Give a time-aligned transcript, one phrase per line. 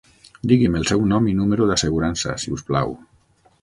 [0.51, 3.01] Digui'm el seu nom i número d'assegurança si us plau.